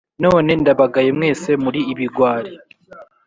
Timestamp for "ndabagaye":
0.61-1.09